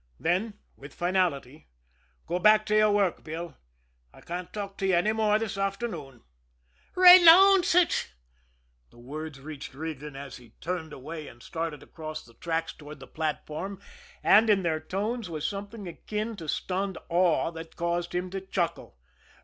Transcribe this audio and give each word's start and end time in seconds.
Then, 0.19 0.55
with 0.75 0.95
finality: 0.95 1.67
"Go 2.25 2.39
back 2.39 2.65
to 2.65 2.75
your 2.75 2.91
work, 2.91 3.23
Bill 3.23 3.55
I 4.11 4.21
can't 4.21 4.51
talk 4.51 4.75
to 4.79 4.87
you 4.87 4.95
any 4.95 5.13
more 5.13 5.37
this 5.37 5.59
afternoon." 5.59 6.23
"Raynownce 6.95 7.75
ut!" 7.75 8.11
The 8.89 8.97
words 8.97 9.39
reached 9.39 9.75
Regan 9.75 10.15
as 10.15 10.37
he 10.37 10.55
turned 10.59 10.91
away 10.91 11.27
and 11.27 11.43
started 11.43 11.83
across 11.83 12.25
the 12.25 12.33
tracks 12.33 12.73
toward 12.73 12.99
the 12.99 13.05
platform, 13.05 13.79
and 14.23 14.49
in 14.49 14.63
their 14.63 14.79
tones 14.79 15.29
was 15.29 15.47
something 15.47 15.87
akin 15.87 16.35
to 16.37 16.47
stunned 16.49 16.97
awe 17.07 17.51
that 17.51 17.75
caused 17.75 18.15
him 18.15 18.31
to 18.31 18.41
chuckle. 18.41 18.97